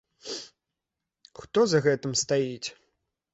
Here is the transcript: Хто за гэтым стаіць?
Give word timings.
Хто 1.41 1.61
за 1.75 1.79
гэтым 1.89 2.17
стаіць? 2.23 2.69